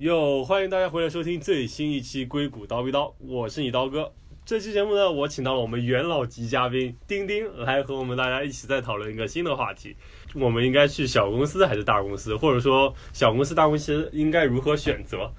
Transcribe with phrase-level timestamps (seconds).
[0.00, 4.10] 哟，欢迎大家回来收听最新一期《硅谷刀逼刀》，我是你刀哥。
[4.46, 9.94] 这期节目呢，我请到了我们元老级嘉宾丁丁来和我们大家一起再讨论一个新的话题：
[10.34, 15.30] 我们应该去小公司还是大公司，或者说小公司、大公司应该如何选择？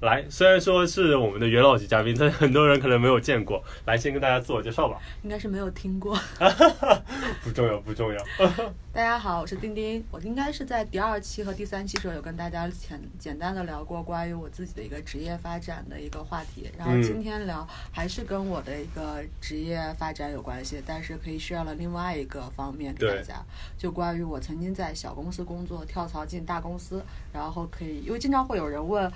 [0.00, 3.60] 来，虽然说是我们的元老级嘉宾，但很多人可能没有见过。
[3.84, 4.96] 来，先跟大家自我介绍吧。
[5.24, 6.16] 应该是没有听过。
[7.42, 8.24] 不重要，不重要。
[8.94, 10.04] 大家好，我是丁丁。
[10.12, 16.70] 我应该是在第二期和第三期时候有跟大家简简单的聊过关于我自己的一个职业发展的一个话题。
[16.78, 23.42] 然后今天聊还是跟我的一个职业发展有关系，但是可以 share 了另外一个方面给大家，
[23.76, 29.10] 就关于我曾经在小公司工作，跳槽进大公司，然后可以，因为经常会有人问。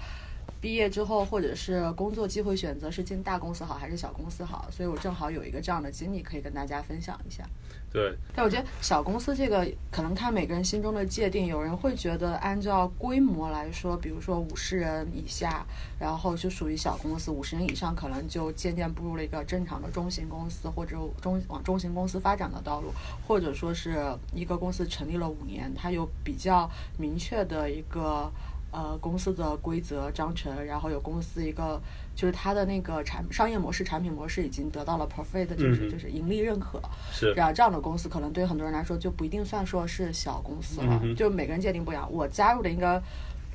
[0.60, 4.68] 毕业之后，或者是工作机会选择是进大公司好还是小公司好？
[4.71, 7.45] 所以我正好有一个这样的经历可以跟大家分享一下。
[7.93, 15.66] 对，但我觉得小公司这个可能看每个人心中的界定，有人会觉得按照规模来说，比如说五十人以下，
[15.98, 22.93] 然后就属于小公司；五十人以上可能就渐渐步入了一个正常的中型公司或者中往中型公司发展的道路，
[23.26, 24.01] 或者说是
[24.32, 28.30] 一个公司成立了五年，它有比较明确的一个。
[28.73, 31.78] 呃，公司的规则章程，然后有公司一个，
[32.16, 36.80] 就是它的那个产商业模式、产品模式已经得到了 profit，就是就是盈利认可。
[37.12, 37.34] 是。
[37.34, 42.10] 然后这样的公司可能对很多人来说就不一定算说是小公司了，就每个人界定不一样。
[42.10, 42.98] 我加入的应该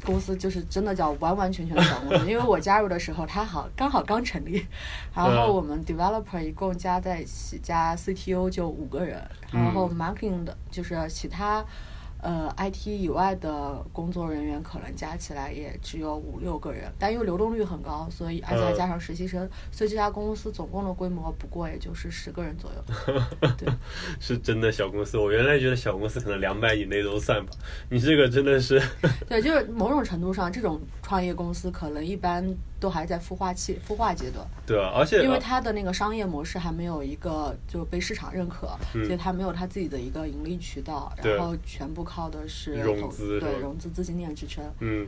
[0.05, 4.63] 公司就是真的叫完完全全的小公司，因为我加入的时候它好刚好刚成立，
[5.15, 9.19] 然后我们 developer 一共加在一起加 CTO 就五个人，
[9.52, 11.65] 然后 marketing 的就是其他。
[12.21, 23.21] 呃，IT 以外的工作人员可能加起来也只有五六个人，但因为流动率很高，所以而且还加上实习生，所以这家公司总共的规模不过也就是十个人左右。
[23.58, 23.67] 对，
[24.19, 25.17] 是真的小公司。
[25.17, 27.52] 我原来觉得小公司可能两百以内都算吧，
[27.89, 28.81] 你这个真的是。
[29.27, 32.43] 对，就是某种程度上，这种创业公司可能一般。
[32.80, 34.45] 都还在孵化期、孵化阶段。
[34.65, 44.64] 对啊，而且因为它的那个商业模式还没有一个就被市场认可，所以它没有它自己的一个盈利渠道，然后全部靠的是融资，对融资资金链支撑。
[44.80, 45.08] 嗯，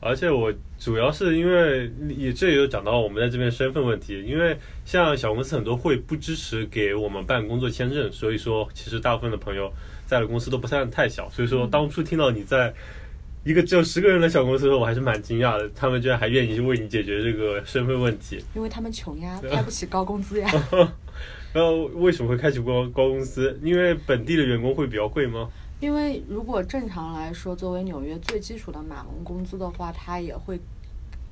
[0.00, 9.72] 而且我主要是因为也这也有讲到我们在这边身份问题，因为像小公司很多会不支持给我们办工作签证，所以说其实大部分的朋友
[10.06, 12.74] 在的公司都不算太小，所以说当初听到你在。
[13.44, 15.68] 一个只有十个人的小公司，我还是蛮惊讶的。
[15.74, 18.42] 他们居然还愿意为你解决这个身份问题。
[18.54, 20.50] 因为他们穷呀，开不起高工资呀。
[21.52, 23.58] 然后为什么会开启高高工资？
[23.62, 25.48] 因为本地的员工会比较贵吗？
[25.80, 30.58] 因为如果正常来说，作为纽约最基础的码农工资的话，它也会。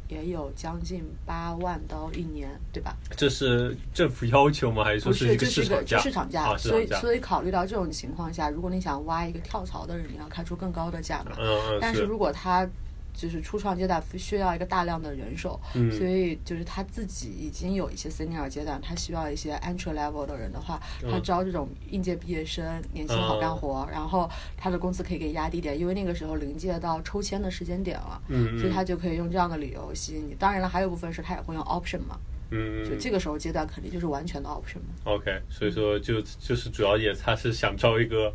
[0.08, 2.96] 也有将近八万刀一年，对吧？
[3.16, 4.84] 这是政府要求吗？
[4.84, 5.98] 还是说是一个市场价？
[5.98, 6.56] 市场价。
[6.56, 11.32] 所以，所以考虑到这种情况下，如果你想挖一个跳槽的人，你要开出更高的价嘛。
[11.38, 11.78] 嗯嗯。
[11.80, 12.68] 但是如果他。
[13.12, 15.60] 就是初创阶段需要一个大量的人手，
[15.96, 20.80] 所以就是他自己已经有一些 senior 阶段，他需要一些 entry level 的人的话，
[21.10, 28.20] 他招这种应届毕业生，年轻好干活，然后他的工资可以给压低点，因为那个时候临界到抽签的时间点了，
[28.58, 30.34] 所以他就可以用这样的理由吸引你。
[30.38, 32.18] 当然了，还有部分是他也会用 option 嘛，
[32.50, 34.94] 嗯，就这个时候阶段肯定就是完全的 option 嘛。
[35.04, 38.32] OK，所以说就就是主要也他是想招一个。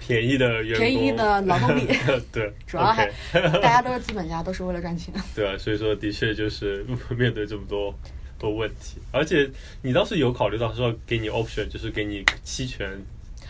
[0.00, 1.86] 便宜的员工，便宜的劳动力，
[2.32, 5.12] 对， 主要还 大家都是资本家，都是为了赚钱。
[5.34, 6.84] 对啊，所以说的确就是
[7.16, 7.94] 面对这么多
[8.38, 9.50] 多问题，而且
[9.82, 12.90] 你当时有考虑到说给你 option，就是给你期权，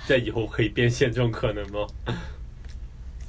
[0.06, 1.86] 在以后可以变现这种可能吗？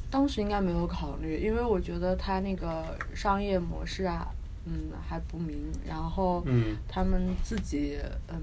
[0.09, 4.27] 当时应该没有考虑，因为我觉得他那个商业模式啊，
[4.65, 4.73] 嗯，
[5.07, 5.55] 还不明，
[5.87, 6.43] 然后
[6.87, 8.37] 他们自己，嗯。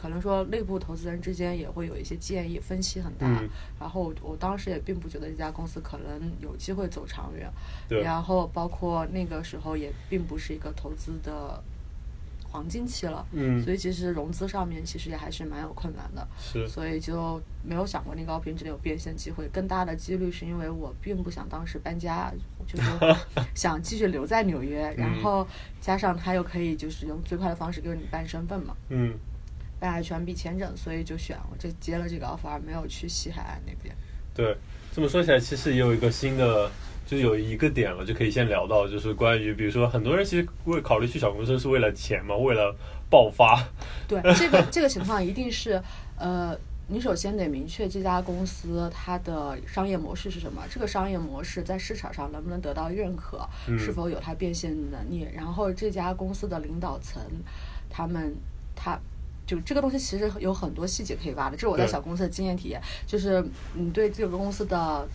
[0.00, 3.26] 可能说内部投资人之间也会有一些建议，分歧很大。
[3.80, 7.50] 然后我当时也并不觉得这家公司可能有机会走长远。
[8.00, 11.60] 然后包括那个时候也并不是一个投资的
[12.44, 13.26] 黄金期了。
[13.32, 13.60] 嗯。
[13.60, 16.26] 所以其实融资上面其实也还是蛮有困难的。
[16.38, 16.68] 是。
[16.68, 19.48] 所以就没有想过那个高品质有变现机会。
[19.48, 22.32] 更大的几率是因为我并不想当时搬家，
[22.68, 22.88] 就是
[23.52, 24.94] 想继续留在纽约。
[24.96, 25.44] 然后
[25.80, 28.76] 加上他又可以就是用最快的方式给你办身份嘛。
[28.90, 29.12] 嗯。
[29.80, 33.94] 办 H1B 签证，所以就选我，就接了这个 offer，没有去西海岸那边。
[34.34, 34.56] 对，
[34.92, 36.70] 这么说起来，其实也有一个新的，
[37.06, 42.74] 就有一个点了，就可以先聊到，就是关于，比如说很多人其实为考虑去小公司是为了钱嘛，为了
[43.10, 43.68] 爆发。
[44.06, 45.82] 对，这个这个情况一定是，
[46.16, 53.48] 呃，你首先得明确这家公司它的商业模式是什么，这个商业模式在市场上能不能得到认可，
[53.78, 57.20] 是否有它变现能力，然后这家公司的领导层，
[57.90, 58.34] 他们
[58.76, 58.98] 他。
[59.48, 65.08] 就这个东西其实有很多细节可以挖的，这是我在小公司的经验体验，就是你对这个公司的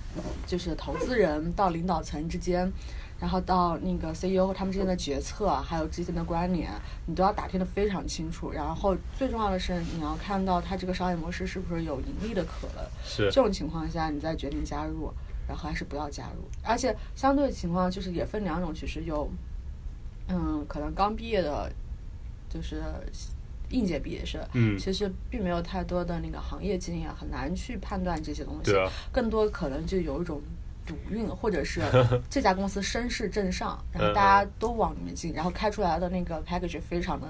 [0.46, 2.70] 就是投资人到领导层之间。
[3.20, 6.70] 然后到那个 CEO 和他们之间的决策，还有之间的关联，
[7.06, 8.52] 你都要打听的非常清楚。
[8.52, 12.84] 然后最重要的是，你要看到它这个商业模式是不是有盈利的可能。
[13.02, 15.10] 是这种情况下，你再决定加入，
[15.48, 16.44] 然后还是不要加入。
[16.62, 19.30] 而且相对情况就是也分两种，其实有，
[20.28, 21.72] 嗯，可能刚毕业的，
[22.50, 22.84] 就是
[23.74, 28.74] 应届毕业生，嗯，其实并没有太多的那个行业经验，很难去判断这些东西。
[28.78, 30.42] 啊，更多可能就有一种。
[30.86, 31.80] 赌运，或者是
[32.30, 37.26] 这家公司声势正上，然后大家都往里面进，然后开出来的那个 package 非常的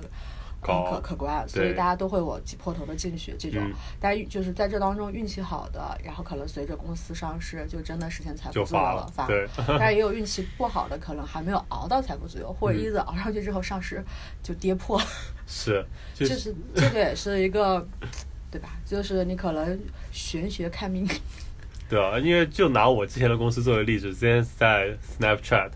[0.63, 3.36] 可可观，所以大家都会我挤破头的进去。
[3.38, 3.62] 这种，
[4.00, 9.06] 但就是在这当中运气好的，然后可能随着公司上市，就真的实现财富自由了。
[9.13, 9.27] 发，
[9.68, 14.04] 但是也有运气不好的，可能还没有熬到财富自由，或者一直熬上去之后上市
[14.42, 15.01] 就跌破。
[15.45, 17.86] 是，就是这个也是一个，
[18.50, 18.69] 对吧？
[18.86, 19.80] 就是你可能
[20.12, 21.07] 玄学看命。
[21.89, 25.69] 对啊，因为就拿我之前的公司作为例子，之前在 Snapchat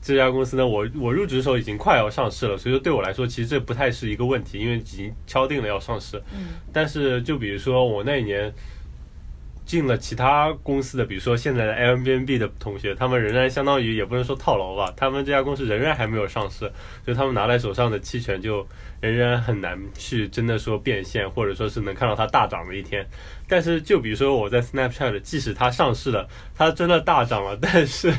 [0.00, 6.22] 这家公司呢，我我入职的时候已经快要上市了，所以说对我来说其实这不太是一个问题，因为已经敲定了要上市。
[6.32, 6.54] 嗯。
[6.72, 8.52] 但是就比如说我那一年
[9.66, 16.60] 进了其他公司的，比如说现在的 Airbnb 的同学，他们仍然相当于也不能说套牢吧，他们这家公司仍然还没有上市，
[17.04, 18.66] 所以他们拿在手上的期权就
[19.02, 23.06] 仍然很难去真的说变现，或者说是能看到它大涨的一天。
[23.46, 28.10] 但是，就比如说我在 Snapchat，即使它上市了，它真的大涨了，但是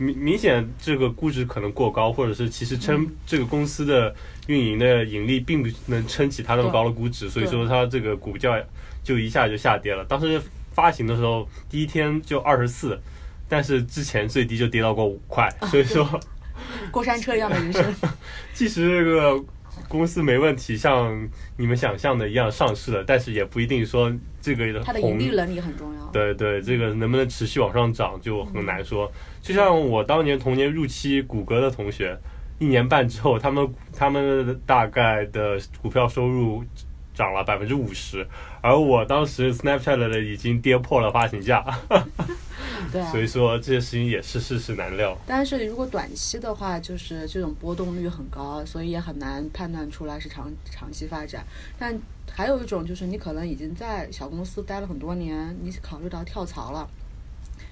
[0.00, 4.14] 明明显这个估值可能过高，或者是其实撑这个公司的
[4.46, 8.58] 运营的盈利并不能撑起它那么高的估值，所以说它这个股价
[9.04, 10.02] 就一下就下跌了。
[10.06, 10.40] 当时
[10.72, 12.98] 发行的时候第一天就二十四，
[13.46, 16.18] 但是之前最低就跌到过五块，所以说
[16.90, 17.94] 过山车一样的人生。
[18.54, 19.44] 即使这个。
[19.88, 26.06] 公司没问题，像你们想象的一样上市了，但是也不一定说这个它的盈利能力很重要。
[26.12, 29.10] 对对，这个能不能持续往上涨就很难说。
[29.40, 32.18] 就像我当年同年入期谷歌的同学，
[32.58, 36.64] 一年半之后，他们他们大概的股票收入
[37.20, 38.26] 涨了百分之五十，
[38.62, 41.62] 而我当时 Snapchat 的已经跌破了发行价。
[42.90, 45.14] 对，啊所以说这些事情也是世事难料。
[45.26, 51.44] 但是如果短期的话，就是这种波动率很高，所以也很难判断出来是长长期发展。
[51.78, 51.94] 但
[52.32, 56.88] 还有一种就是你可能已经在小公司待了很多年，你考虑到跳槽了，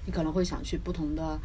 [0.05, 1.39] 你可能会想去不同的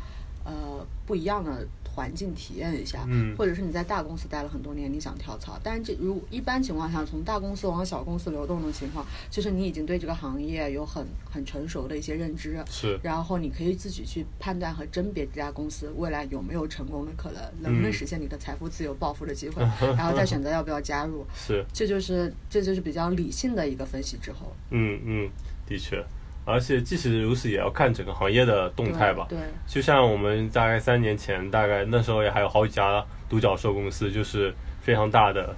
[0.45, 1.67] 呃不一样的。
[1.95, 19.63] 环境体验一下，嗯，或者是你在大公司待了很多年，你想跳槽，但是这如一般情况下，从大公司往小公司流动的情况，就是你已经对这个行业有很很成熟的一些认知，是，然后你可以自己去判断和甄别这家公司未来有没有成功的可能，能不能实现你的财富自由暴富的机会，
[19.97, 25.31] 然后再选择要不要加入，是， 这就是这就是比较理性的一个分析之后，嗯嗯，
[25.67, 26.05] 的确。
[26.45, 29.27] 而且即使如此，也要看整个行业的动态吧。
[29.29, 35.55] 对，就像我们大概三年前，大概那时候也还有好几家独角兽公司，就是非常大的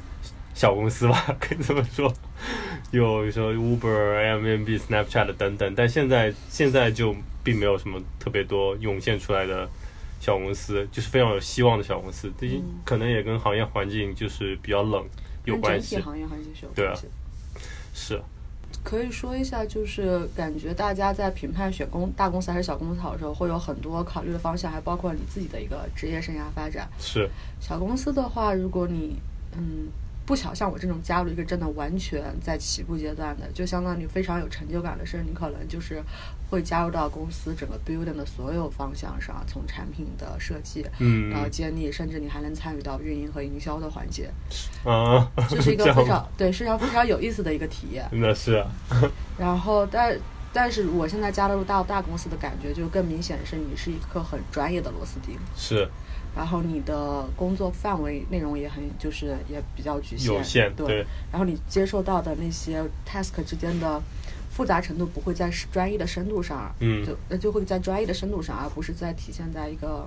[0.54, 2.12] 小公司吧， 可以这么说。
[2.92, 3.80] 有说 Uber、
[4.22, 9.68] Airbnb、Snapchat 等等，但现在现在就并没有什么特别多涌现出来的
[10.20, 12.32] 小公司，就是非常有希望的小公司。
[12.38, 15.04] 最近可能也跟行业环境就是比较冷
[15.44, 16.00] 有关系。
[16.00, 17.08] 行业环境是有关系。
[17.92, 18.22] 是。
[18.82, 26.88] 可以说一下，就是感觉大家在评判选公大公司还是小公司好的时候，会有很多考虑的方向，还包括你自己的一个职业生涯发展。
[26.98, 27.28] 是
[27.60, 29.16] 小公司的话，如果你
[29.56, 29.88] 嗯。
[30.26, 36.02] 不巧像我这种加入一个真的完全在起步阶段的，就相当于非常有成就感的事，你可能就是
[36.50, 44.28] 会加入到公司整个 building 的所有方向上，从产品的设计，嗯，然后建立，甚至你还能参与到运营和营销的环节，
[44.84, 48.64] 啊，这 是一个非常对，非常非常有意思的一个体验，真的是。
[49.38, 50.18] 然后，但
[50.52, 55.88] 但是我现在加入到大公司的感觉就更明显是，你是一颗很专业的螺丝钉，是。
[56.36, 61.04] 然后你的工作范围内容也很，就是也比较局限，有限，对。
[61.32, 64.00] 然后你接受到的那些 task 之间的
[64.50, 70.06] 复杂程度不会在专业的深度上，嗯，就那就会在专业的深度上，而不是在体现在一个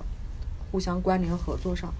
[0.70, 1.92] 互相关联合作上。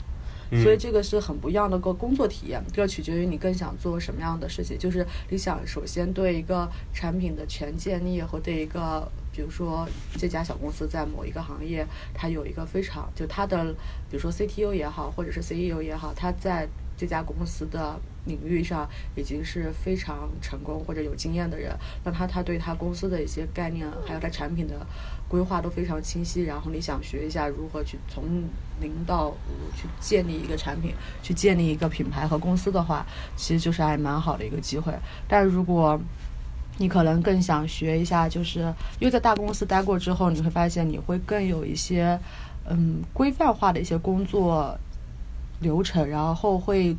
[0.64, 4.76] 所以这个是很不一样的个工作体验，这取决于你更想做什么样的事情。
[4.76, 13.72] 就是你想首先对一个产品的全建立和对一个比如说这家小公司在某一个行业，它有一个非常就它的，
[14.10, 24.87] 比如说 CTO 也好，或者是 CEO 也好，他在这家公司的领域上已经是非常成功或者有经验的人，那他他对他公司的一些概念，还有他产品的
[25.26, 26.42] 规划都非常清晰。
[26.42, 28.25] 然后你想学一下如何去从
[28.80, 29.37] 零到五
[29.75, 33.06] 去建立一个产品，去建立一个品牌和公司的话，
[33.37, 34.92] 其实就是还蛮好的一个机会。
[35.26, 35.99] 但如果
[36.80, 38.60] 你可能更想学一下，就是
[38.99, 42.18] 因为在大公司待过之后，你会发现你会更有一些
[42.66, 44.75] 嗯规范化的一些工作
[45.60, 46.96] 流程，然后会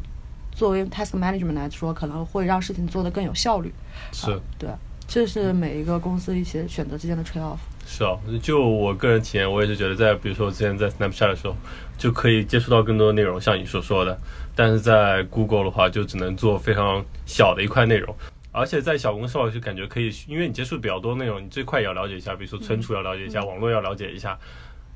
[0.52, 3.74] 作为 task management 来说，可能会让事情做得更有效率。
[4.12, 4.70] 是，对，
[5.08, 7.58] 这是每一个公司一些选择之间的 trade off。
[7.88, 11.56] 是啊，就我个人体验，我也是觉得，在比如说我之前在 Snapchat 的时候，
[11.98, 14.16] 就可以接触到更多的内容，像你所说的，
[14.56, 18.16] 但是在 Google 的话，就只能做非常小的一块内容。
[18.52, 24.38] 而且在小公司的话，就感觉可以，因为你接触比较多内容，你最快也要了解一下，比如说存储要了解一下，网络要了解一下。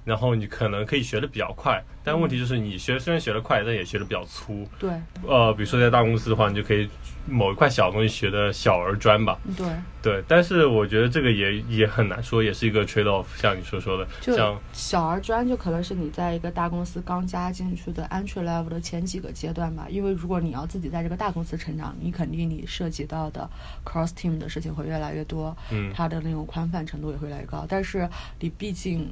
[0.05, 4.65] 然后你可能可以学的比较快，但问题就是你学虽然学的快，但也学的比较粗。
[4.79, 4.89] 对。
[5.27, 6.87] 呃，比如说在大公司的话，你就可以
[7.27, 9.37] 某一块小东西学的小而专吧。
[9.57, 9.67] 对。
[10.03, 19.87] 对，但是我觉得这个也也很难说，也是一个 trade off，像你所说的，像小而专就可能是你在一个大公司刚加进去的 entry level 的前几个阶段吧。
[19.89, 23.49] 因为如果你要自己在这个大公司成长，你肯定你涉及到的
[23.83, 27.65] cross team 的事情会越来越多，嗯，它的那种宽泛程度也会越来越高。
[27.67, 28.07] 但是
[28.39, 29.11] 你毕竟。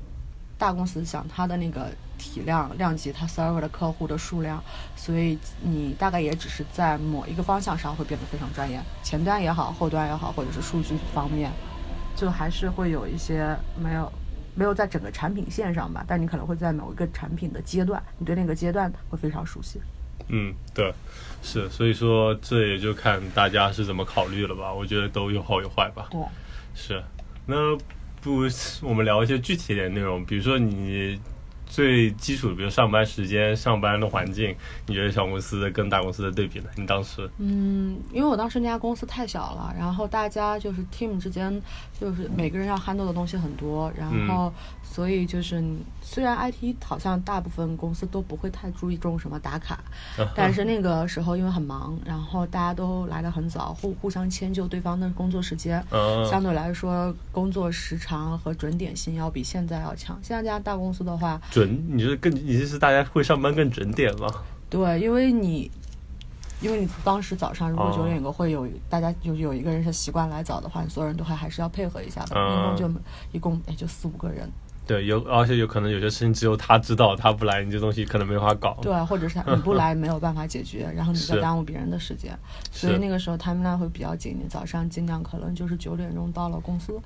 [0.63, 4.63] 大公司想它的那个体量量级，它 server 的客户的数量，
[4.95, 11.51] 所以你大概也只是在某一个方向上会变得非常专业，前端也好，后端也好，或者是数据方面，
[12.15, 14.09] 就还是会有一些没有
[14.55, 19.81] 没有在整个产品线上吧，但你可能会在某一个产品的阶段，你对那个阶段会非常熟悉。
[20.29, 20.93] 嗯，对，
[21.41, 26.07] 是，所以说这也就看大家是怎么考虑了吧，我觉得都有好有坏吧。
[26.09, 26.21] 对，
[26.73, 27.03] 是，
[27.45, 27.77] 那。
[28.23, 28.43] 不，
[28.81, 31.19] 我们聊一些具体点内容，比如说你
[31.65, 36.69] 最基础，比如上班时间、上班的环境，你觉得小公司跟大公司的对比呢？
[36.77, 37.29] 你当时？
[37.37, 41.61] 嗯，因为我当时那家公司太小了，然后大家就是 team 之间，
[42.03, 44.51] 就是每个人要 handle 的东西很多，然后。
[44.85, 49.79] 所以就是你，虽然 IT 好像大部分公司都不会太注重什么打卡，
[50.35, 55.83] 但是那个时候因为很忙，然后大家都来的很早，互互相迁就对方的工作时间，
[56.29, 60.19] 相对来说工作时长和准点性要比现在要强。
[60.21, 64.27] 现在这家大公司的话，准，你是更，你是大家会上班更准点吗？
[64.69, 65.71] 对，因为你，
[66.63, 73.01] 因为你当时早上如果九点有个会有，大家就有一个人是习惯来早的话，所有人都还还是要配合一下的，一共就
[73.33, 74.49] 一共也就四五个人。
[74.85, 78.77] 对，有而且有可能有些事情只有他知道，他不来，你这东西可能没法搞。
[78.81, 82.37] 对，或者是 你不来没有办法解决，然后你再耽误别人的时间。
[82.69, 86.99] 所以那个时候 timeline 会比较紧，你早上尽量可能就是九点钟到了公司，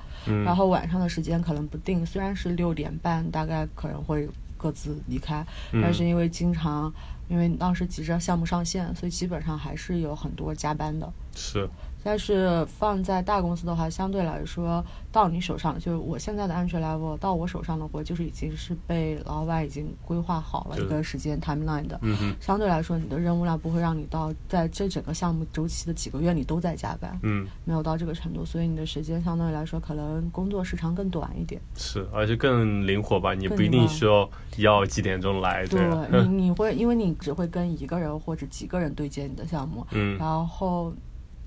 [0.44, 6.92] 然后晚上的时间可能不定，虽然是六点半，大概可能会各自离开，但是因为经常
[7.28, 11.12] 因为当时急着项目上线，所以基本上还是有很多加班的。
[11.36, 11.70] 是。
[12.04, 22.00] 但是放在大公司的话，相对来说，到你手上，就是我现在的安全 level，到我手上的活，就是已经是被老板已经规划好了一个时间 timeline 的。
[22.04, 22.36] 嗯哼。
[22.40, 27.20] 相对来说，你的任务量不会让你到在这整个项目周期的几个月你都在加班。
[27.24, 27.46] 嗯。
[27.66, 31.60] 没有到这个程度，所以你的时间相对来说可能工作时长更短一点。
[31.76, 33.34] 是，而且更灵活吧？
[33.34, 35.66] 你不一定说要几点钟来。
[35.66, 39.86] 对，你 你会因为你只会跟一个人或者几个人对接你的项目。
[39.92, 40.18] 嗯。
[40.18, 40.94] 然后。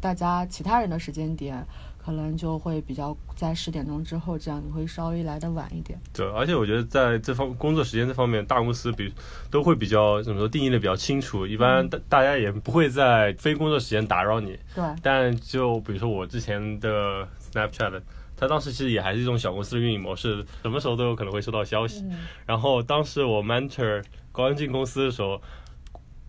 [0.01, 1.65] 大家其他人的时间点
[1.99, 6.01] 可能就会比较在十点钟之后，这样你会稍微来的晚一点。
[6.15, 9.13] 对，而且我觉得在这方工作时间这方面，大公司比
[9.51, 14.59] 都会比较怎么说定义的比较清楚，一般大大家也不会在非工作时间打扰你。
[14.75, 14.83] 对。
[15.03, 18.01] 但就比如说我之前的 Snapchat，
[18.37, 22.03] 它当时其实也还是一种小公司的运营模式，什么时候都有可能会收到消息。
[22.47, 24.03] 然后当时我 mentor
[24.33, 25.41] 刚进公司的时候。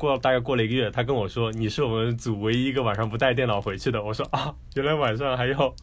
[0.02, 5.74] 过大概过了一个月，他跟我说：“你是我们组唯一一个晚上不带电脑回去的。”我说：“啊，原来晚上还要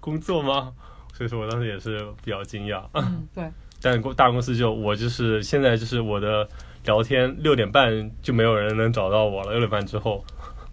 [0.00, 0.72] 工作吗？”
[1.14, 2.82] 所以说我当时也是比较惊讶。
[2.94, 3.48] 嗯，对。
[3.80, 6.48] 但公大公司就我就是现在就是我的
[6.84, 9.52] 聊天六点半就没有人能找到我了。
[9.52, 10.24] 六点半之后，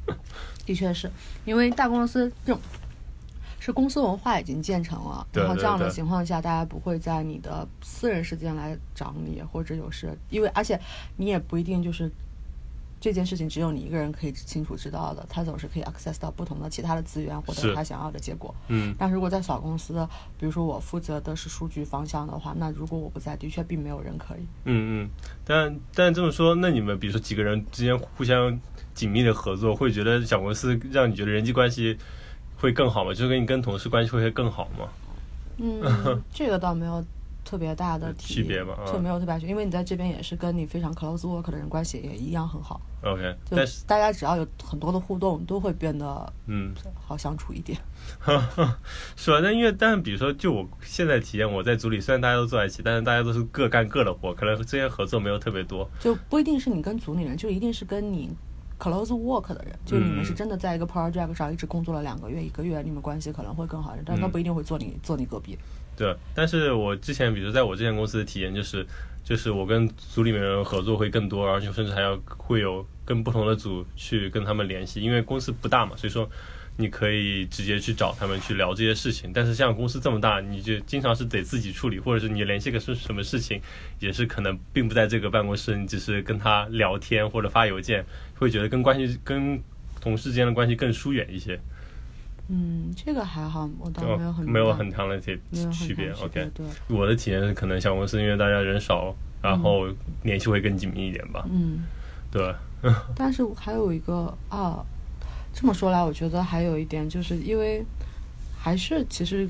[0.66, 1.12] 的确是
[1.46, 2.60] 因为大公司这种
[3.60, 10.80] 是公司文化已经建成了，然后这样的情况下，大家不会在你的私人时间来找你，或者有事，因为而且
[11.18, 12.12] 你也不一定就是。
[13.00, 18.54] 这件事情只有你一个人可以清楚知道的，他总是可以 access 到不同的其他的资源，获得他想要的结果。
[18.68, 18.96] 嗯。
[18.98, 19.94] 但如果在小公司，
[20.40, 24.40] 比如说我负责的是数据方向的话，那如果我不在，的确并没有人可以。
[24.64, 25.10] 嗯嗯。
[25.44, 28.60] 但但这么说，那你们比如说几个人之间互相
[28.94, 31.98] 紧密的合作，会觉得小公司让你觉得人际关系
[32.58, 33.12] 会更好吗？
[33.12, 34.88] 就是跟你跟同事关系会更好吗？
[35.58, 37.06] 嗯， 这个倒没有。
[37.46, 42.82] 特别大的区别吧，就没有特别区因为你在这边也是跟你非常 close work 的人关系也一样很好。
[43.04, 47.80] OK，但是大家只要有很多的互动，都会变得嗯好相处一点。
[49.16, 49.40] 是吧？
[49.42, 55.88] 那因为但是比如说，就我现在体验，我在组里虽然大家都坐在一起，但是大家都是各干各的活，可能之间合作没有特别多。
[56.00, 58.32] 就不一定是你跟组里人，就一定是跟你
[58.80, 65.56] close work 的人，就你们是真的在一个 project 上一直工作了两个月、一个月，你们关系可能会更好一点，但他不一定会坐你坐你隔壁。
[65.98, 68.86] 对，但是我之前，比如在我之前公司的体验就是，
[69.24, 76.30] 就是我跟组里面的人合作会更多，而且甚至还要会有跟不同的组去跟他们联系，因为公司不大嘛，所以说
[76.78, 79.32] 你可以直接去找他们去聊这些事情。
[79.34, 83.62] 但是像公司这么大，你就经常是得自己处理，或者是你联系个是什么事情，
[84.02, 89.58] 也是可能并不在这个办公室，你只是跟他聊天或者发邮件，会觉得跟关系跟
[90.02, 91.58] 同事之间的关系更疏远一些。
[92.48, 95.36] 嗯，这个还好，我倒没有很没有很强的些
[95.72, 96.12] 区别。
[96.12, 99.88] OK，对，我的体验是可能小公司因为大家人少，然后
[100.24, 101.46] 联系会更紧密一点吧。
[101.52, 101.84] 嗯，
[102.32, 102.54] 对。
[103.16, 104.86] 但是还有一个啊，
[105.54, 107.84] 这么说来，我觉得还有一点，就是因为
[108.58, 109.50] 还是其实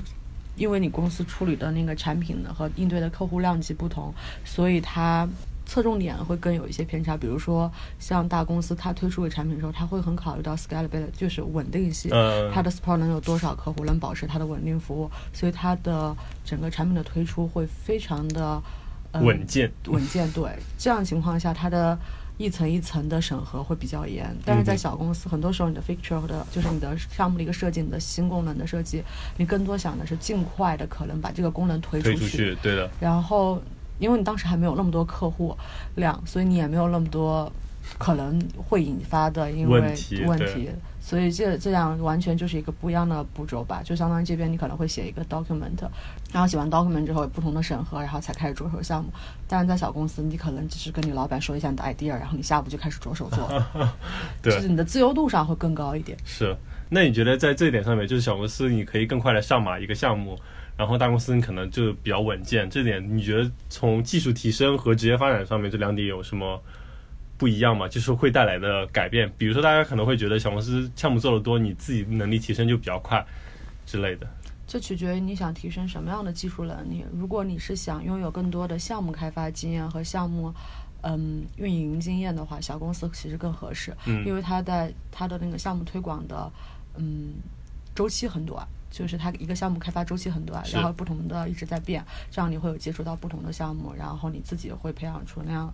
[0.56, 4.12] 因为你公司处理的那个产品呢和应对的客户量级不同，
[4.44, 5.28] 所以它。
[5.66, 12.10] 侧重点会更有一些偏差，比如说像大公司，它推出个产品的时候，它会很考虑到 scalability，就是稳定性，
[12.54, 18.62] 它的 support 能有多少客户，能保持它的稳定服务，所以它的整个产品的推出会非常的
[19.10, 19.70] 呃稳健。
[19.88, 21.98] 稳健，对，这样情况下，它的
[22.38, 24.32] 一层一层的审核会比较严。
[24.44, 29.02] 但是在小公司，很多时候你的 feature 的，就是你的项目的一个设计，你的新功能的设计，
[29.36, 32.88] 你更多想的是尽快的可能把这个功能推出去，对的。
[33.00, 33.60] 然后。
[33.98, 35.56] 因为你当时还没有那么多客户
[35.94, 37.50] 量，所以你也没有那么多
[37.98, 43.80] 可能会引发的因为问题，所以这这样完全就是一个不一样的步骤吧。
[43.84, 45.78] 就相当于这边你可能会写一个 document，
[46.32, 49.10] 然后写完 document 之后有不同的审核，然后才开始着手项目。
[49.46, 53.48] 但是在小公司，你可能只是跟你老板说一下你的 idea，然后你下午就开始着手做，
[54.42, 56.18] 就是你的自由度上会更高一点。
[56.24, 56.56] 是，
[56.88, 60.38] 那你觉得在这一点上面，就是小公司你可以更快的上马一个项目？
[60.76, 66.62] 然后大公司你可能就比较稳健，这点你觉得从技术提升和职业发展上面这两点有什么
[67.38, 67.88] 不一样吗？
[67.88, 73.24] 就是会带来的改变，比如说大家可能会觉得小公司项目做的多，你自己能力提升就比较快
[73.86, 74.26] 之类的。
[74.66, 77.02] 这取决于你想提升什么样的技术能力。
[77.12, 80.52] 如果你是想拥有更多的项目开发经验和项目
[81.02, 83.96] 嗯运营经验的话，小公司其实更合适，
[84.26, 86.50] 因为它在它的那个项目推广的
[86.98, 87.34] 嗯
[87.94, 88.66] 周期很短。
[88.88, 95.70] 就是它一个项目开发周期很短，然后不同的一直在变，这样你会有接触到不同的项目，然后你自己会培养出那样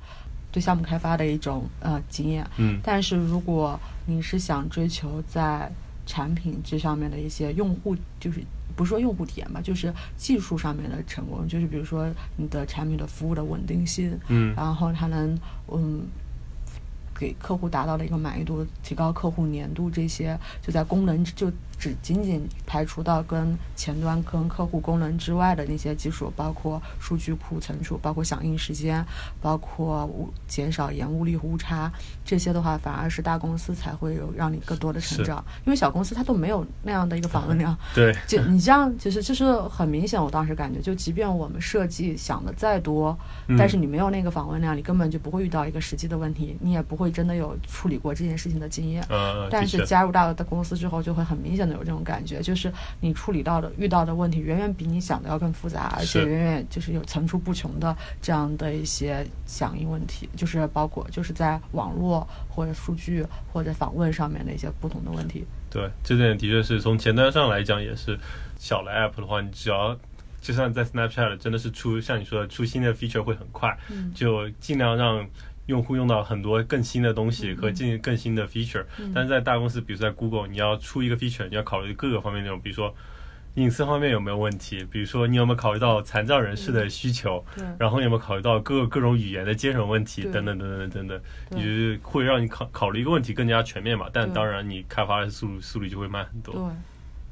[0.50, 2.44] 对项目开发的一种呃经验。
[2.56, 5.70] 嗯，但是如果你是想追求在
[6.04, 8.42] 产品这上面的一些用户，就是
[8.74, 16.04] 不是说用户体验吧，就是技术上面的成功，就是比如说你的产品的服务的稳定性，嗯，然后它能嗯。
[17.22, 21.48] 给客户达到了一个满意度，提高客户粘度，这些就在功能就
[21.82, 29.04] 只仅仅排除到跟前端跟客户功能之外的那些技术，包括数据库存储，包括响应时间，
[29.40, 30.08] 包括
[30.46, 31.90] 减少延误率误差，
[32.24, 37.76] 这些的话反而是大公司才会有让你更多的成长，因为小公司它都没有那样的一个访问量。
[37.94, 43.18] 对，就你这样，其实就是很明显，我当时感觉，就即便我们设计想的再多，
[43.56, 47.12] 但是你没有那个访问量，你根本就不会遇到一个实际的问题，你也不会。
[47.12, 49.04] 真的有处理过这件事情的经验，
[49.50, 65.44] 但是加入大的公司之后，就会很明显的有这种感觉，就是你处理到的遇到的问题远远比你想的要更复杂，而且远远就是有层出不穷的这样的一些响应问题，就是包括就是在网络或者数据或者访问上面的一些不同的问题。
[65.70, 68.18] 对，这点的确是从前端上来讲也是
[68.58, 69.98] 小的 app 的话，你只要
[70.40, 73.76] 就算在 Snapchat 真的是出像你说的出新的 feature 会很快，
[74.14, 75.26] 就尽量让。
[75.66, 82.92] 用户用到很多更新的东西和进更新的 feature，但是在大公司，比如在 Google，你要出一个 feature，你要考虑各个方面内容，比如说
[83.54, 87.44] 隐私方面有没有问题，比如说你有没有考虑到残障人士的需求，
[87.78, 91.20] 然后有没有考虑到各各种语言的接受问题，等等等等等等，
[91.60, 94.08] 也会让你考考虑一个问题更加全面嘛。
[94.12, 96.54] 但当然，你开发的速度速率就会慢很多。
[96.54, 96.62] 对，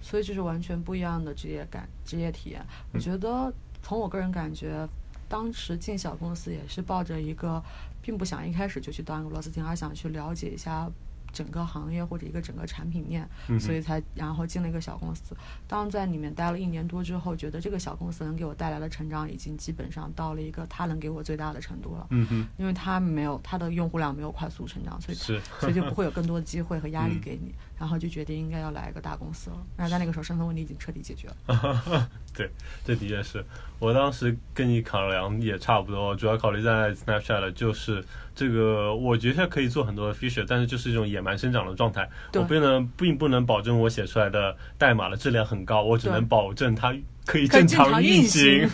[0.02, 2.64] 所以这是完全不一样的职业感、职业体验。
[2.92, 4.86] 我觉得从我个人感觉，
[5.26, 7.60] 当时进小公司也是抱着一个。
[8.02, 10.90] 并不想一开始就去当一个螺丝钉，而想去了解一下
[11.32, 13.28] 整个行业或者一个整个产品链，
[13.60, 15.36] 所以才然后进了一个小公司。
[15.68, 22.06] 当在里面待了一年多之后，觉得这个小公司能给我带来的成长已经基本上到了一个它能给我最大的程度了。
[22.10, 27.54] 嗯哼，因为它没有它的用户量没有快速成长，所以所以就不会有更多的机会和压力给你。
[27.80, 29.56] 然后就决定应该要来一个大公司了。
[29.74, 32.08] 然后在那个时候，身份问题已经彻底解决了。
[32.36, 32.48] 对，
[32.84, 33.42] 这的确是
[33.78, 48.68] 我当时跟你考量也差不多，主要考虑在 Snapchat 的就是这个，我觉得可以做很多的 feature，但是就是一种野蛮生长的状态，我不能并不能保证我写出来的代码的质量很高，我只能保证它可以正常运行。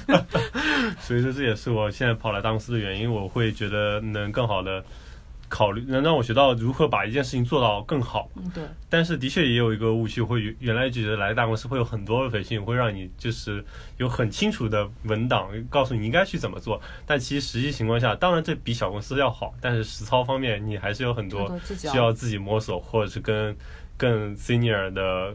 [1.00, 4.84] 所以说这也是我现在跑来大公司的原因，我会觉得能更好的。
[5.48, 8.28] 考虑能让我学到如何把一件事情做到更好。
[8.36, 8.64] 嗯，对。
[8.88, 13.64] 但是的确也有一个误区，会原来就觉得来大公司会有很多培训，会让你就是
[13.98, 16.80] 有很清楚的文档告诉你应该去怎么做。
[17.04, 23.56] 但其实实际情况下，当然这比小公司要好，但是实操方面你还是有很多需要自己摸索，或者是跟
[23.96, 25.34] 更 senior 的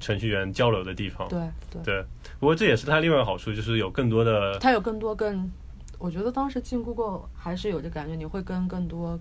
[0.00, 1.28] 程序员交流的地方。
[1.28, 1.40] 对
[1.82, 2.04] 对。
[2.38, 4.58] 不过这也是它另外一个好处，就是有更多的。
[4.58, 5.48] 它有更多更，
[5.98, 9.18] 我觉得当时进 Google 还是有这感觉，你会跟更多。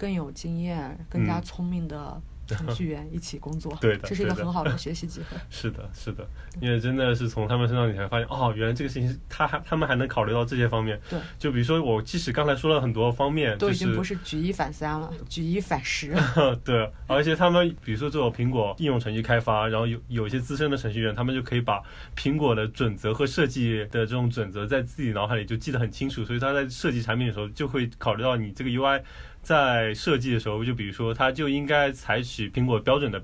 [0.00, 5.36] 更有经验、更加聪明的程序员一起工作， 对的，这是一个很好的 学习机会。
[5.50, 6.26] 是的，是的，
[6.58, 10.98] 因为真的是从他们身上你才发现，哦，原来这个事情他还他们还能考虑到这些方面。
[11.10, 16.16] 对，就比如说我即使刚才说了很多方面，都已经不是举一反三了，举一反十。
[16.64, 21.80] 对，而且他们比如说做苹果应用程序开发，然后有有一些资深的程序员，他们就可以把
[22.16, 29.02] 苹果的准则和设计的这种准则在自己脑海里就记得很清楚，所以他在设计产品的时候就会考虑到你这个 UI。
[29.42, 33.22] 在设计的时候，就比如说，它就应该采取苹果标准的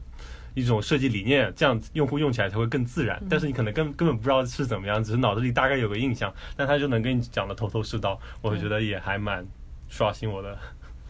[0.54, 3.22] 一种设计理念，这样用户用起来才会更自然。
[3.28, 8.18] 但是你可能根根本不知道是怎么样，只是脑子里大概有个印象，但他就能跟你讲的头头是道。
[8.40, 9.46] 我觉得也还蛮
[9.88, 10.58] 刷新我的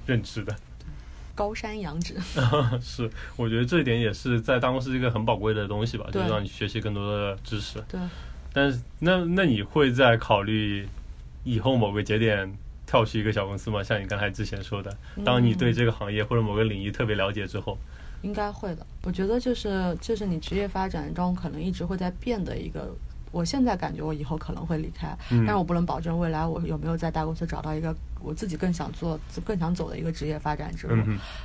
[0.07, 0.55] 认知的。
[1.35, 2.15] 高山仰止
[2.81, 7.79] 是，我觉得这一点也是在办公室一个很宝贵的东西吧，就是让你学习更多的知识。
[7.89, 8.01] 对。
[8.53, 10.89] 但是，那那你会在考虑
[11.45, 12.57] 以后某个节点？
[12.87, 13.83] 跳去一个小公司吗？
[13.83, 17.77] 像你刚才之前说的，当你对这个行业或者某个领域特别了解之后，
[18.23, 18.87] 应该会的。
[19.03, 22.95] 我觉得就是就是你职业发展中可能一直会在变的一个。
[23.33, 30.97] 我现在感觉我以后可能会离开，但是我不能保证未来我有没有在大公司找到一个我自己更想做、更想走的一个职业发展之路。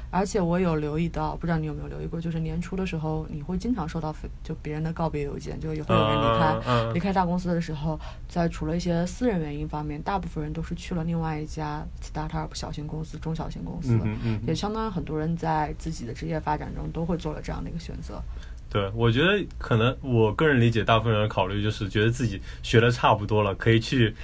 [0.10, 14.00] 而且我有留意到，不知道你有没有留意过，就是年初的时候，你会经常收到就别人的告别邮件，就也会有人离开离开大公司的时候，在除了一些私人原因方面，大部分人都是去了另外一家 startup 小型公司、中小型公司，
[14.48, 18.22] 也相当于很多人在自己的职业发展中都会做了这样的一个选择。
[18.72, 24.16] 对，我觉得可能我个人理解，大部分人的考虑就是觉得自己学的差不多了，可以去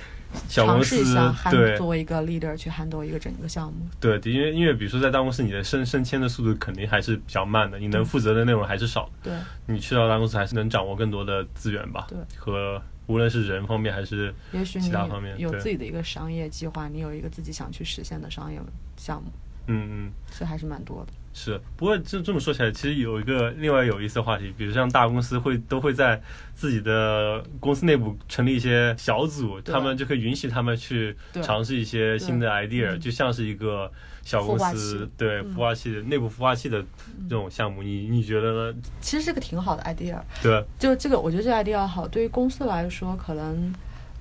[0.48, 1.04] 小公司，
[1.52, 3.86] 对，作为一个 leader 去 handle 一个整个项目。
[4.00, 9.10] 对，因为因为比如说在大公司，你的升升迁的速度肯定还是比较慢的，你能负责的内容还是少。
[9.22, 9.34] 对，
[9.66, 12.08] 你去到大公司还是能掌握更多的资源吧？
[12.08, 14.34] 对，和无论是人方面还是
[14.64, 18.60] 其他方面，有自己的一个商业计划，你有一个自己想去实现的商业
[18.96, 19.30] 项目。
[19.68, 21.12] 嗯嗯，这还是蛮多的。
[21.40, 26.20] 是，不过这这么说起来，其实有一个另外有意思的话题，比如像大公司会都会在
[26.56, 33.90] 自己的公司内部成立一些小组，他们就可以允许他们去尝试一些新的 idea，就像是一个
[34.24, 36.84] 小公司对孵化器内部孵化器的
[37.30, 38.80] 这种项目，你你觉得呢？
[39.00, 43.72] 其实是个挺好的 idea，对，就这个我觉得这个 idea 好，对于公司来说可能。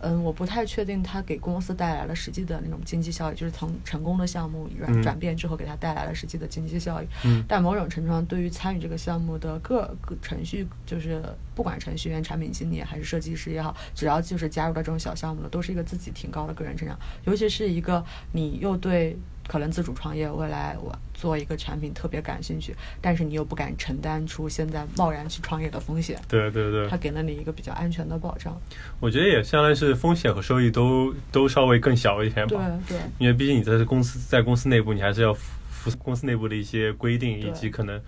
[0.06, 7.06] 嗯，我不太确定它给公司带来了实际的那种经济效益，就是从成功的项目转转变之后，给它带来了实际的经济效益。
[7.24, 11.20] 嗯，但某种程度上，对于参与这个项目的各个程序，就是
[11.54, 16.96] 不管程序员、产品经理还是设计师也好，只要就是加入到这种小项目的，都是一个自己挺高的个人成长。
[17.24, 19.16] 尤其是一个你又对。
[19.46, 26.20] 可能自主创业，未来我做一个产品特别感兴趣，但是你又不敢承担出现在贸然去创业的风险。
[26.28, 28.58] 对对对，他给了你一个比较安全的保障。
[29.00, 32.70] 我觉得也相当于是风险和收益都都稍微更小一点吧。
[32.88, 38.00] 对对，因为毕竟你在公司在公司内部，你还是要服公司内部的一些规定，以及可能。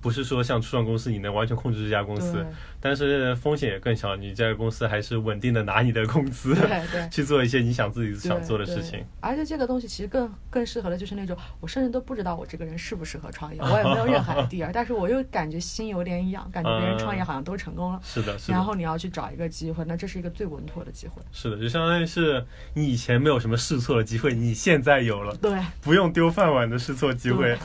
[0.00, 2.46] 不是说像初创公司你能完全控制这家公司，
[2.80, 4.16] 但是风险也更小。
[4.16, 9.04] 你这个公司还是稳定的拿你的工资， 对对去做一些你想自己想做的事情。
[9.20, 18.00] 而且这个东西其实更更适合的就是那种，我甚至都不知道我这个人适不适合创业，我也没有任何 idea，但是我又感觉心有点痒，感觉别人创业好像都成功了。
[18.02, 18.54] 是的，是的。
[18.54, 21.22] 然后你要去找一个机会，那这是一个最稳妥的机会。
[21.32, 27.56] 是的，就相当于是你以前没有什么试错的机会，你现在有了，对， 不用丢饭碗的试错机会。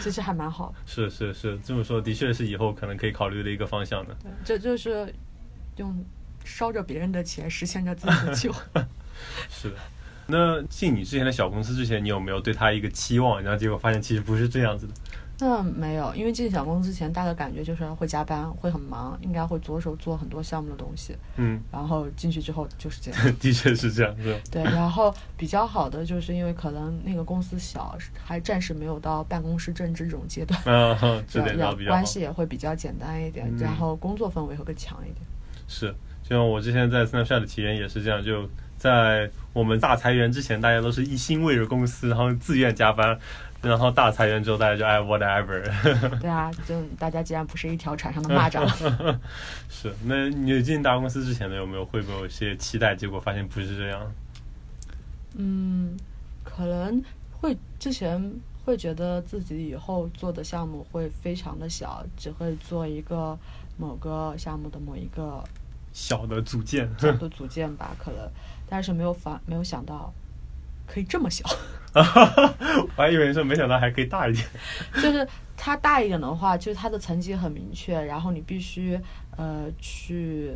[0.00, 0.74] 其实还蛮好。
[0.86, 4.16] 是是是，这么说的确是以后可能可以考虑的一个方向的。
[4.44, 5.12] 这就是
[5.76, 6.04] 用
[6.44, 8.62] 烧着别人的钱实现着自己的 计划。
[9.50, 9.76] 是的。
[10.30, 13.42] 那进你之前的小公司之前，你有没有对他一个期望？
[13.42, 14.92] 然后结果发现其实不是这样子的。
[15.40, 21.16] 那没有，因为进小公司之前，大概感觉就是会加班，会很忙，应该会着手做很多项目的东西。
[21.36, 23.20] 嗯，然后进去之后就是这样。
[23.38, 24.40] 的确是这样，是吧？
[24.50, 35.24] 对，然后比较好的就是因为可能那个公司小，还暂时没有到办公室政治这种阶段，啊，这点倒比较关系也会比较简单一点，然后工作氛围会更强一点。
[35.68, 43.16] 是，就像我之前在 Snapchat 的体验也是这样，就在我们大裁员之前，大家都是一心为着公司，然后自愿加班。
[43.60, 45.62] 然后大裁员之后，大家就哎 whatever。
[46.20, 48.64] 对啊，就大家既然不是一条船上的蚂蚱。
[49.68, 52.94] 是，那你进大公司之前呢，有没有会不会有一些期待？
[52.94, 54.12] 结果发现不是这样。
[55.34, 55.96] 嗯，
[56.44, 57.02] 可能
[57.40, 58.32] 会之前
[58.64, 63.36] 会觉得自己以后做的项目会非常的小，只会做一个
[63.76, 65.42] 某个项目的某一个
[65.92, 68.30] 小的组件，小的组件吧，可能，
[68.68, 70.12] 但是没有发没有想到。
[70.88, 71.44] 可以这么小，
[71.94, 74.44] 我还以为说没想到还可以大一点。
[75.02, 78.98] 就是它大一点的话，就是它的层级很明确，然后你必须
[79.36, 80.52] 呃去，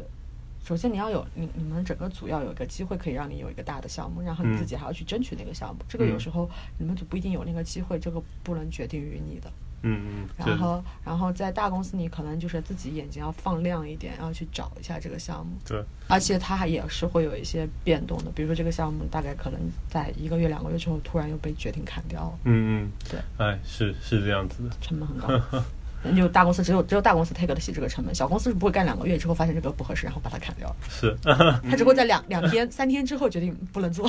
[0.65, 5.85] 首先你要有你你们整个组要有一个机会可以让你有一个大的项目，然后你自己还要去争取那个项目。
[5.89, 9.53] 这个有时候你们组不一定有那个机会，这个不能决定于你的。
[9.83, 15.53] 嗯嗯，然后，然后在大公司，你可能就是自己眼睛要放亮一点，要去找一下这个项目。
[15.67, 22.39] 对，而且它还也是会有一些变动的，比如说这个项目大概可能在一个月、两个月之后，突然又被决定砍掉了。
[22.45, 25.65] 嗯嗯，对，哎，是是这样子的，成本很高。
[26.17, 30.75] 就大公司只有只有大公司 take 得起这个成本，小公司是不会干两个月之后发现这个不合适，然后把它砍掉。
[30.89, 34.09] 是， 他只会在两两天、三天之后决定不能做。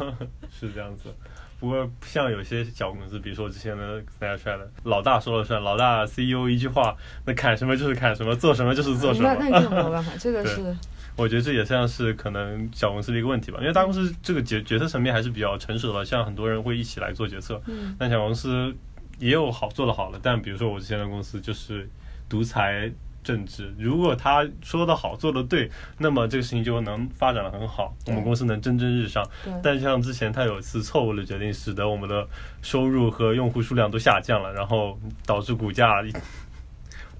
[0.50, 1.14] 是这样子。
[1.60, 9.34] 不过，像有些小公司，比如说之前的 Snapchat 老大说了算，老大 CEO 一句话，那砍什么就是砍什么，做什么就是做什么。
[9.38, 10.76] 那那这没有办法， 这个是。
[11.16, 17.62] 我觉得这也像是可能小公司的一个问题吧，因为大公司这个决决策层面还是比较成熟的，像很多人会一起来做决策。
[17.66, 17.94] 嗯。
[17.98, 18.74] 但小公司
[19.18, 21.88] 也有好做的好的，但比如说我之前的公司就是
[22.28, 22.92] 独裁。
[23.24, 29.26] 政治，如果他说的好，做的对，那么这个事情就能发展的很好，我们公司能蒸蒸日上。
[29.62, 32.24] 但像之前他有一次错误的决定，使得我们的
[32.62, 35.90] 收入和用户数量都下降了，然后导致股价。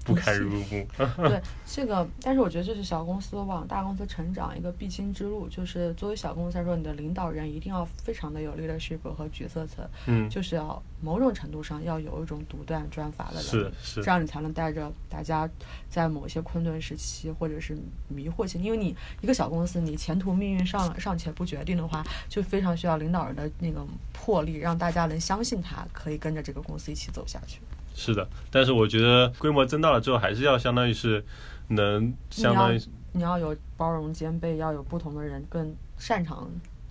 [0.05, 0.87] 不堪入目。
[1.27, 5.49] 对这个，但是我觉得这是小公司往大公司成长一个必经之路。
[5.49, 15.49] 就是作为小公司来说，你的领导人一定要非常的有 leadership 和决策层，嗯，就是要某种程度上要有一种独断专法的能力，是是，这样你才能带着大家
[15.89, 27.59] 在某些困顿时期或者是迷惑期，因为你一个小公司，你前途命运尚尚且不决定的话，就非常需要领导人的那个魄力，让大家能相信他可以跟着这个公司一起走下去。
[27.95, 31.23] 是的，但是我觉得规模增大了之后，还是要相当于是
[31.69, 32.79] 能相当于
[33.13, 36.47] 你要有包容兼备，要有不同的人更擅长。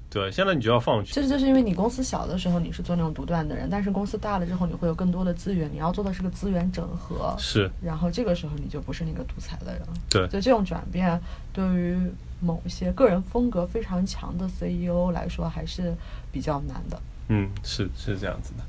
[0.09, 1.13] 对，现在你就要放弃。
[1.13, 7.35] 其实就是因为你公司小的时候你是做那种独断的人，但是公司大了之后你会有更多的资源，你要做的是个资源整合。
[7.37, 7.69] 是。
[7.83, 9.93] 然后这个时候你就不是那个独裁的人了。
[10.09, 10.27] 对。
[10.29, 11.21] 就这种转变，
[11.53, 11.99] 对于
[12.41, 15.93] 某些个人风格非常强的 CEO 来说还是
[16.31, 17.01] 比较难的。
[17.29, 18.65] 嗯，是是这样子的。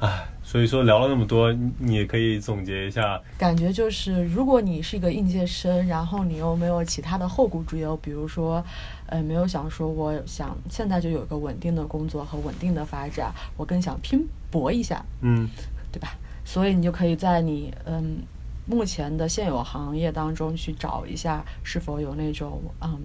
[0.00, 3.20] 唉，所以说聊了那么多，你也可以总结一下。
[3.36, 8.64] 感觉就是，如果你是一个应届生，然后你又没有其他的后顾之忧，比如说，
[9.06, 15.48] 呃，没有想说我想现在就有一个稳定的工作和稳定的发展，我更想拼搏一下，嗯，
[15.90, 16.16] 对吧？
[16.44, 18.18] 所以你就可以在你嗯
[18.66, 23.00] 目前的现有行业当中去找一下，是否有那种嗯。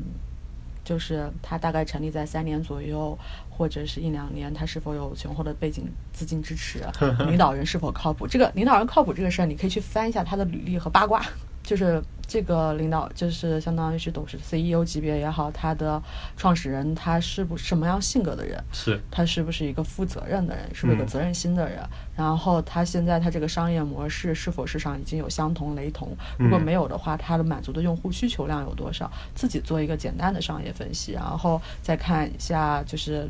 [0.84, 3.18] 就是它大概成立在三年左右，
[3.50, 6.80] 或者是一两年，它是否有雄厚的背景资金支持，
[7.28, 8.28] 领导人是否靠谱？
[8.28, 11.24] 这个领导人靠谱这个事儿，你可以去翻一下他的履历和八卦。
[11.64, 16.02] 就是这个领导，就是相当于是董事 CEO 级别也好，他的
[16.36, 18.62] 创始人他是不什么样性格的人？
[18.72, 20.64] 是，他是不是一个负责任的人？
[20.74, 21.78] 是不是有个责任心的人？
[22.16, 26.16] 然后他现在他这个商业模式是否市场已经有相同雷同？
[26.40, 29.12] 如果没有的话，他的满足的用户需求量有多少？
[29.36, 33.30] 自己做一个简单的商业分析，然后再看一下就是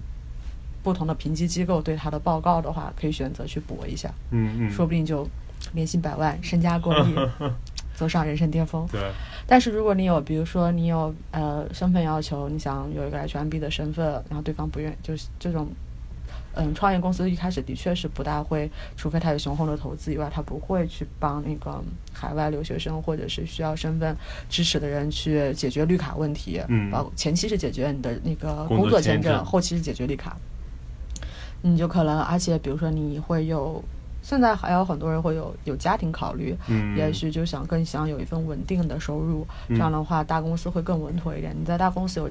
[0.82, 4.10] 不同的评级机构对他的报告的话，可以选择去搏一下。
[4.32, 5.28] 嗯嗯，说不定就
[5.74, 7.16] 年薪百万，身家过亿。
[7.94, 8.88] 走上人生巅峰。
[8.92, 9.02] 对。
[9.46, 15.68] 但是如果你有，比如说你有呃身份要求，你想有一个 H1B 的身份，然后对方不愿，就是这种，
[16.56, 24.16] 嗯，创业公司一开始的确是不大会，除非他有雄厚的投资以外，他不会去帮那个海外留学生或者是需要身份
[24.50, 26.62] 支持的人去解决绿卡问题。
[26.70, 26.90] 嗯。
[26.90, 30.38] 包前期是解决你的那个工作签证，后期是解决绿卡。
[31.62, 33.84] 你就可能，而且比如说你会有。
[34.24, 36.58] 现在还有很多人会有有家庭考虑，
[36.98, 41.56] 也许就想更想有一份稳定的收入，这样的话大公司会更稳妥一点。
[41.60, 42.30] 你在大公司有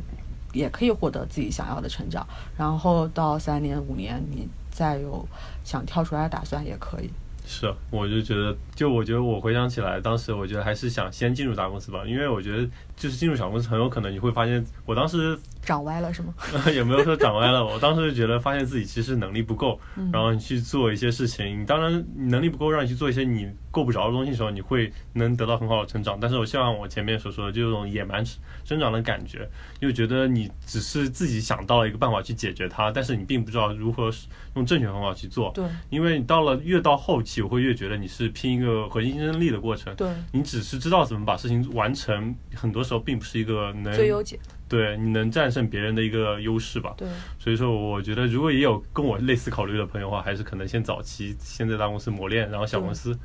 [0.52, 2.26] 也可以获得自己想要的成长，
[2.57, 5.26] 然后到三年五年你再有
[5.62, 7.11] 想跳出来的打算也可以。
[7.44, 16.35] 是，我就觉得，就我觉得我回想起来，当时我觉得还是想先进入大公司吧，因为我觉得就是进入小公司很有可能你会发现，我当时长歪了是吗？
[16.72, 26.18] 也没有说长歪了，我当时就觉得发现自己其实能力不够，嗯然后你去做一些事情，你当然你能力不够，让你去做一些你够不着的东西的时候，你会能得到很好的成长。
[26.20, 28.24] 但是我希望我前面所说的，就有种野蛮
[28.64, 29.48] 生长的感觉，
[29.81, 34.11] 又觉得你只是自己想到了一个办法去解决它，但是你并不知道如何
[34.55, 35.50] 用正确方法去做。
[35.55, 39.94] 对因为你到了越到后期，我会越觉得你是拼一个核心竞争力的过程。
[39.96, 46.95] 对，你只是知道怎么把事情完成，很多时候并不是一个能最优解，对你能战胜别人的一个优势吧。
[46.97, 53.18] 对所以说，我觉得如果也有跟我类似考虑的朋友的话，还是可能先早期先在大公司磨练，然后小公司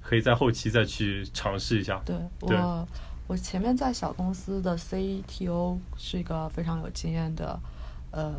[0.00, 2.00] 可以在后期再去尝试一下。
[2.04, 2.88] 对对我
[3.26, 7.58] 我前面在小公司的 CTO 是一个非常有经验的
[8.10, 8.32] 呃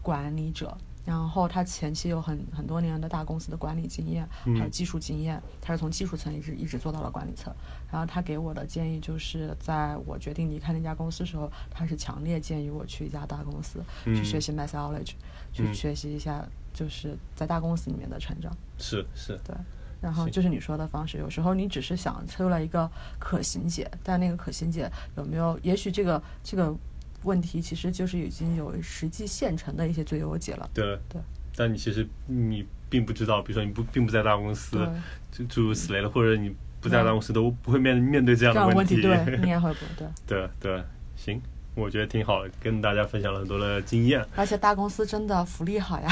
[0.00, 7.52] 管理者，然后他前期有很很多年的大公司的管理经验，嗯还有技术经验，他是从技术层一直一直做到了管理层。
[7.90, 15.14] 然后他给我的建议就是，在我决定离开那家公司的时候，他是强烈建议我去一家大公司、嗯去学习 methodology，
[15.52, 18.54] 去嗯学习一下就是在大公司里面的成长。
[18.78, 19.56] 是是，对，
[20.00, 25.58] 然后就是你说的方式，有时候你只是想出来一个可行解，但那个可行解有没有？
[25.62, 26.74] 也许这个这个
[27.22, 30.68] 问题其实就是已经有实际现成的一些最优解了。
[30.74, 31.20] 对对。
[31.56, 34.88] 但你其实你并不知道，比如说你不并不在大公司，
[35.32, 39.00] 就诸如此类的，或者你不在大公司都不会面面对这样的问题。
[39.00, 40.06] 对，你也会不对。
[40.26, 40.82] 对对，
[41.16, 41.40] 行，
[41.74, 46.08] 我觉得挺好的，跟大家分享了很多的经验，而且大公司真的福利好呀，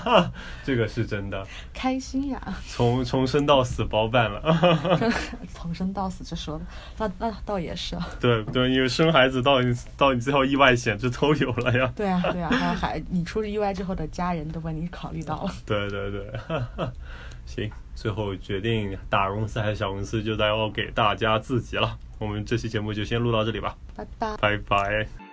[0.64, 4.42] 这个是真的，开心呀，从从生到死包办了。
[5.52, 6.64] 从生到死这说的，
[6.98, 8.08] 那那倒也是啊。
[8.20, 11.90] 对对，因为生孩子到你到你最后意外险这都有了呀。
[11.96, 15.50] 对啊，对啊，还有还你出了意外之后的家人都为你考虑到了。
[15.64, 16.32] 对对对，
[17.46, 21.98] 行，最后决定大公司还是小公司，就得要给大家自己了。
[22.20, 24.36] 我们这期节目就先录到这里吧，拜拜。
[24.36, 25.27] 拜拜。